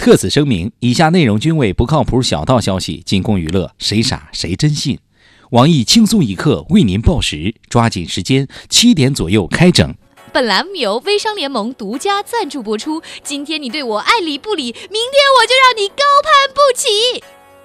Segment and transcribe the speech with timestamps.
[0.00, 4.98] 特此声明，以下内容均为不靠谱小道消息，仅供娱乐，谁傻谁真信。
[5.50, 9.94] 网易轻松一刻为您报时，抓紧时间，七点左右开整。
[10.32, 13.02] 本栏目由微商联盟独家赞助播出。
[13.22, 17.22] 今天你对我爱理不理，明天我就让你高攀不起。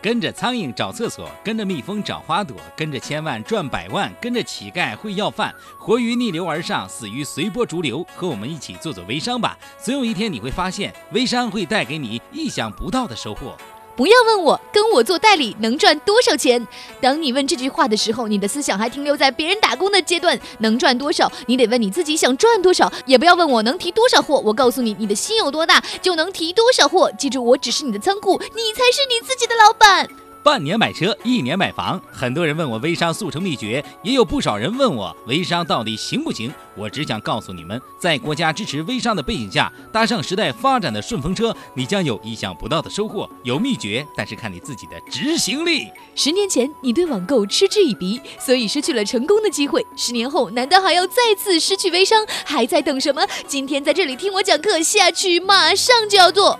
[0.00, 8.06] 跟着苍蝇找厕所，跟着蜜蜂找花朵，跟着千万赚百万，跟着乞丐会要饭，活鱼逆流而上，死鱼随波逐流。
[8.14, 13.56] 和我们一起做做微商吧，总有一天你会发现，微商会带给你意想不到的收获。
[13.98, 16.64] 不要问我跟我做代理能赚多少钱。
[17.00, 21.30] 当你问这句话的时候，你的思想还停留在别人打工的阶段，能赚多少？
[21.46, 22.92] 你得问你自己想赚多少。
[23.06, 27.10] 也不要问我能提多少货，我告诉你，你的心有多大就能提多少货。
[27.18, 30.08] 记住，我只是你的仓库，你才是你自己的老板。
[30.48, 32.00] 半年买车，一年买房。
[32.10, 36.50] 很多人问我微商速成秘诀，也有不少人问我微商到底行不行。
[36.74, 43.28] 我只想告诉你们，在国家支持微商的背景下，搭上时代发展的顺风车，你将有意想不到的收获。
[43.42, 45.88] 有秘诀，但是看你自己的执行力。
[46.14, 49.84] 十年前你对网购嗤之以鼻，所以失去了成功的机会。
[49.98, 52.24] 十年后，难道还要再次失去微商？
[52.46, 53.20] 还在等什么？
[53.46, 56.58] 今天在这里听我讲课，下去马上就要做。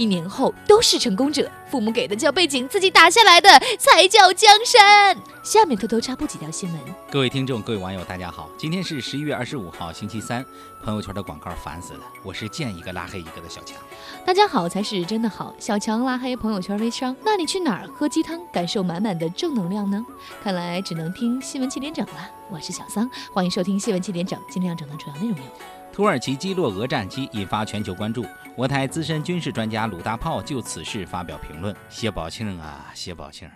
[0.00, 5.14] 一年后都是成功者，父母给的叫背景，自己打下来的才叫江山。
[5.42, 6.80] 下面偷偷插播几条新闻。
[7.10, 10.42] 各位听众，各位网友，大家好，今天是十一月二十五号，星期三。
[10.82, 13.76] 朋友圈的广告烦死了，我是见一个拉黑一个的小强。
[14.24, 20.02] 大家好才是真的好，小强拉黑朋友圈微商，那你去哪儿喝鸡汤，感受满满的正能量呢？
[20.42, 22.30] 看来只能听新闻七点整了。
[22.48, 24.40] 我是小桑，欢迎收听新闻七点整。
[24.48, 25.79] 今天要整的主要内容有。
[25.92, 28.24] 土耳其击落俄战机引发全球关注，
[28.56, 33.48] 我台资深军事专家鲁大炮就此事发表评论：谢宝庆啊，谢宝庆，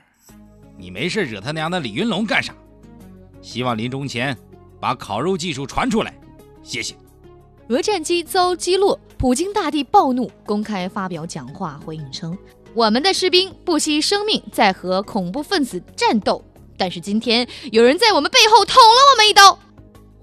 [0.76, 2.52] 你没事惹他娘的李云龙干啥？
[3.40, 4.36] 希望临终前
[4.80, 6.12] 把烤肉技术传出来，
[6.62, 6.96] 谢谢。
[7.68, 12.36] 俄战机遭击落，普京大帝暴怒，公开发表讲话回应称：
[12.74, 16.44] 我们的士兵不惜生命在和恐怖分子战斗，
[16.76, 19.58] 但是今天有人在我们背后捅了我们一刀。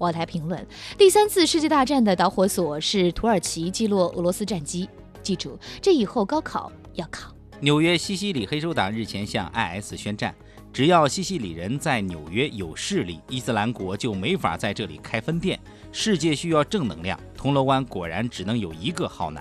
[0.02, 0.66] 我台评论：
[0.98, 4.88] 第三次世界大战的导火索是土耳其击落俄罗斯战机。
[5.22, 7.32] 记住，这以后高考要考。
[7.60, 10.34] 纽约西西里黑手党日前向 IS 宣战，
[10.72, 15.56] 只要西西里人在纽约有势力，伊斯兰国就没法在这里开分店。
[15.92, 19.40] 世界需要正能量，铜锣湾果然只能有一个浩南。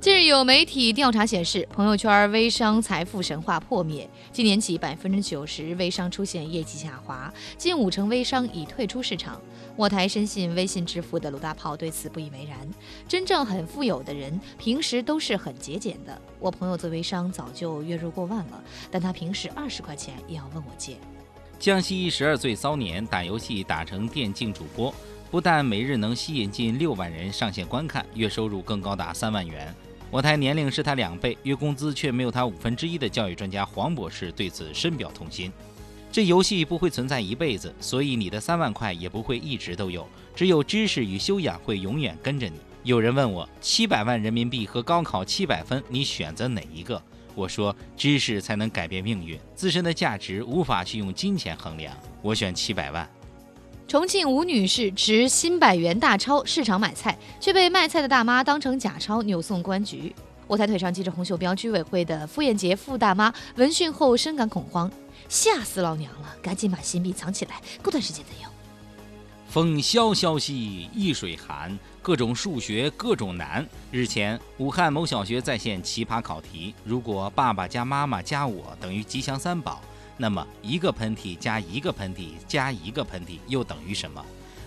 [0.00, 4.08] 近日有媒体调查显示，朋友圈微商财富神话破灭。
[4.32, 9.38] 今年起，百分之九十微商出现业绩下滑，近五成微商已退出市场。
[9.76, 12.56] 我台深信微信支付的鲁大炮对此不以为然。
[13.06, 16.18] 真正很富有的人，平时都是很节俭的。
[16.38, 20.96] 我朋友做微商早就月入过万了，但他平时二十块钱也要问我借。
[21.58, 24.94] 江西十二岁骚年打游戏打成电竞主播，
[25.30, 29.74] 不但每日能吸引近六万人上线观看，月收入更高达三万元。
[30.10, 35.52] 我台年龄是他两倍，月工资却没有他五分之一的教育专家黄博士对此深表痛心。
[36.10, 40.04] 这游戏不会存在一辈子，所以你的三万块也不会一直都有，
[40.34, 42.58] 只有知识与修养会永远跟着你。
[42.82, 47.00] 有人问我，七百万人民币和高考七百分，你选择哪一个？
[47.36, 53.08] 我说，知识才能改变命运，自身的价值无法去用金钱衡量，我选七百万。
[53.90, 60.14] 重庆吴女士持新百元大钞市场买菜，却被卖菜的大妈当成假钞扭送公安局。
[60.46, 64.88] 我台腿上系着红袖标居委会的傅艳杰傅大妈闻讯后深感恐慌，
[65.28, 66.36] 吓死老娘了！
[66.40, 68.52] 赶紧把新币藏起来，过段时间再用。
[69.48, 73.66] 风萧萧兮易水寒，各种数学各种难。
[73.90, 79.80] 日前，武汉某小学在线奇葩考题：如果爸爸加妈妈加我等于吉祥三宝。
[80.20, 84.22] 那么一个喷嚏加一个喷嚏加一个喷嚏又等于什么？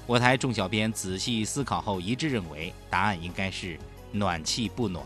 [0.08, 3.78] 我台众小编仔细思考后一致认为，答案应该是
[4.12, 5.06] 暖气不暖。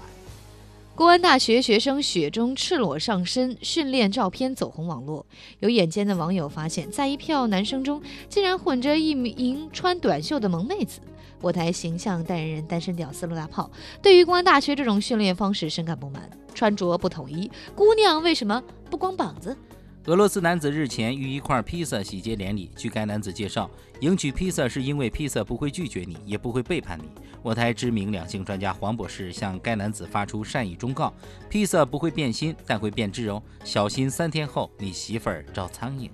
[0.96, 5.26] 公安大学学生雪中赤裸上身训练照片走红网络，
[5.60, 11.02] 有眼尖的网友发现，在一票男生中竟然混着一名穿短袖的萌妹子。
[11.42, 13.70] 我台形象代言人单身屌丝陆大炮
[14.02, 19.56] 对于公安大学这种训练方式深感不满，穿着不统一，姑娘为什么不光膀子？
[20.08, 22.72] 俄罗斯男子日前与一块披萨喜结连理。
[22.78, 23.70] 据该男子介绍，
[24.00, 27.10] 迎娶披萨是因为披萨不会拒绝你，也不会背叛你。
[27.42, 31.14] 我台知名两性专家黄博士向该男子发出善意忠告：
[31.50, 36.10] 披萨不会变心，但会变质哦，小心三天后你媳妇儿招苍蝇。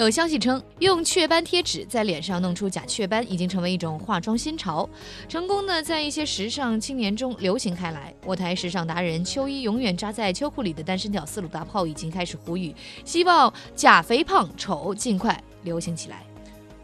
[0.00, 4.88] 有消息称，用雀斑贴纸在脸上弄出假雀斑已经成为一种化妆新潮，
[5.28, 8.14] 成功的在一些时尚青年中流行开来。
[8.24, 12.74] 我台时尚达人秋衣永远扎在秋裤里的单身屌丝鲁大炮已经开始呼吁，
[13.04, 16.24] 希望假肥胖丑尽快流行起来。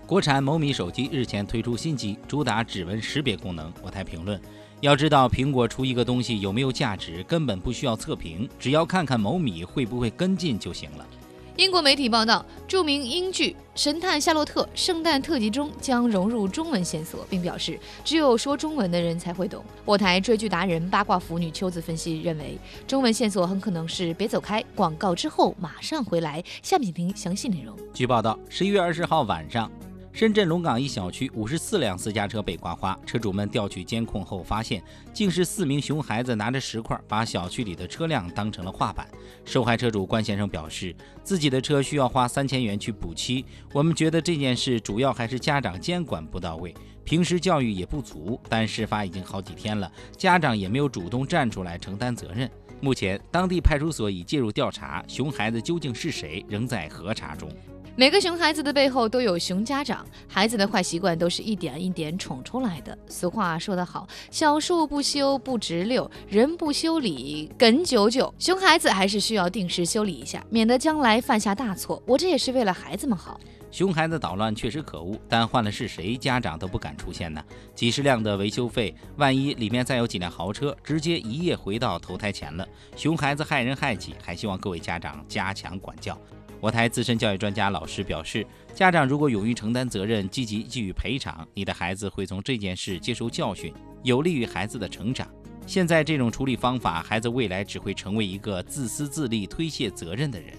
[0.06, 3.72] 国产某米手机日前推出新机，主打指纹识别功能。
[3.80, 4.38] 我台评论：
[4.82, 11.06] 要知道，苹果出一个东西有没有价值，根本不需要测评，只要看看某米会不会跟进就行了。
[11.56, 19.64] 英国媒体报道，著名英剧《神探夏洛特》圣诞特辑中将融入中文线索，并表示只有说中文的人才会懂。
[19.86, 26.44] 我台追剧达人八卦腐女秋子分析认为，中文线索很可能是别走开，广告之后马上回来。
[26.62, 27.74] 下面请听详细内容。
[27.94, 29.70] 据报道，十一月二十号晚上。
[30.16, 34.82] 深圳龙岗一小区五十四辆私家车被刮花，车主们调取监控后发现，
[35.12, 39.06] 竟是四名熊孩子拿着石块把小区里的车辆当成了画板。
[39.44, 43.44] 受害车主关先生表示，自己的车需要花三千元去补漆。
[43.74, 46.74] 我们觉得这件事主要还是家长监管不到位，
[47.04, 48.40] 平时教育也不足。
[48.48, 52.50] 但事发已经好几天了，家长也没有主动站出来承担责任。
[52.80, 57.50] 目前，当地派出所已介入调查，熊孩子究竟是谁，仍在核查中。
[57.98, 62.96] 每个熊孩子的背后都有熊家长，孩子的坏习惯都是一点一点宠出来的。
[63.08, 68.32] 俗话说得好，小树不修不直溜，人不修理梗久久。
[68.38, 72.02] 熊孩子还是需要定时修理一下，免得将来犯下大错。
[72.06, 73.40] 我这也是为了孩子们好。
[73.70, 77.42] 熊孩子捣乱确实可恶，但换了是谁，家长都不敢出现呢？
[77.74, 82.68] 几十辆的维修费，万一里面再有几辆豪车，直接一夜回到投胎前了。
[82.94, 86.18] 熊孩子害人害己，还希望各位家长加强管教。
[86.66, 93.72] 我台资深教育专家老师表示，家长如果勇于承担责任，积极给予赔偿，你的孩子会从这件事接受教训，
[94.02, 95.28] 有利于孩子的成长。
[95.64, 100.54] 现在这种处理方法，孩子未来只会成为一个自私自利、推卸责任的人。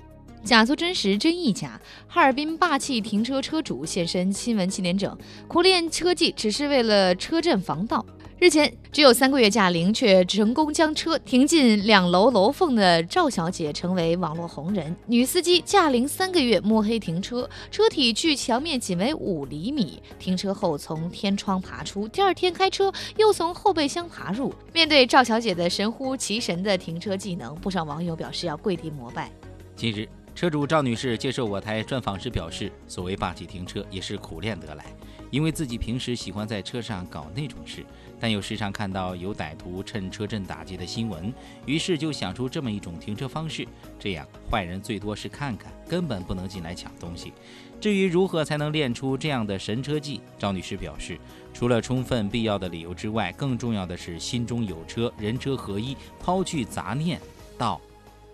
[0.46, 1.78] 假作真实，真亦假。
[2.08, 5.14] 哈尔滨霸气停车车主现身新闻七连整，
[5.46, 8.06] 苦练车技只是为了车震防盗。
[8.40, 14.96] 日前，只有三个月驾龄却成功将车停进两楼楼缝的赵小姐成为网络红人。
[15.08, 24.54] 女司机驾龄三个月摸黑停车，车体距墙面仅为五厘米，停车后从天窗爬出，第二天开车又从后备箱爬入。
[24.72, 29.32] 面对赵小姐的神乎其神的停车技能，不少网友表示要跪地膜拜。
[29.76, 34.86] 近日，车主赵女士接受我台专访时表示，所谓霸气停车也是苦练得来。
[35.30, 37.86] 因为自己平时喜欢在车上搞那种事，
[38.20, 41.34] 但又时常看到有歹徒趁车震打劫的新闻，
[41.66, 43.68] 于是就想出这么一种停车方式，
[44.00, 47.34] 这样坏人最多是看看，根本不能进来抢东西。
[47.80, 51.20] 至于如何才能练出这样的神车技，赵女士表示，
[51.54, 57.22] 除了充分必要的理由之外，更重要的是心中有车，人车合一，抛去杂念，
[57.58, 57.80] 道，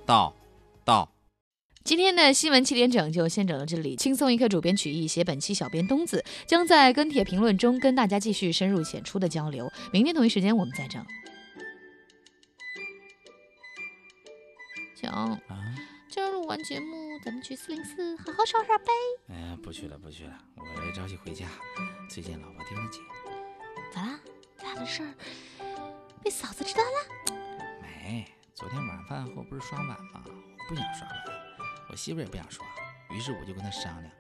[0.06, 0.34] 道，
[0.86, 1.10] 道。
[1.84, 9.70] 今天的新闻七点整就先整到这里，轻松一刻主编曲艺写本期小编东子将在跟帖评论中跟大家继续深入浅出的交流。
[9.92, 11.06] 明天同一时间我们再整。
[14.96, 15.38] 行啊，
[16.10, 18.86] 今儿录完节目，咱们去四零四好好耍耍呗。
[19.28, 21.48] 哎，不去了，不去了，我着急回家。
[22.10, 23.02] 最近老婆盯得紧。
[23.94, 24.20] 咋啦？
[24.56, 25.14] 咋的事儿？
[26.24, 27.36] 被嫂子知道了？
[27.82, 30.24] 没，昨天晚饭后不是刷碗吗？
[30.26, 31.44] 我不想刷碗。
[31.94, 32.66] 我媳妇也不想刷，
[33.12, 34.12] 于是我就跟她商量，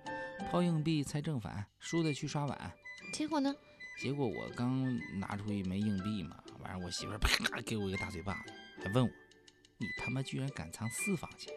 [0.51, 2.71] 抛硬币猜正反，输的去刷碗。
[3.11, 3.51] 结果呢？
[3.99, 7.27] 结果我刚拿出一枚硬币嘛，完了我媳妇啪
[7.65, 8.53] 给我一个大嘴巴子，
[8.83, 9.09] 还问我，
[9.79, 11.51] 你他妈居然敢藏私房钱！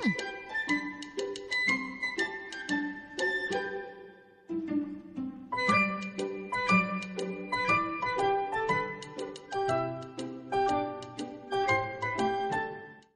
[0.00, 0.33] 哼。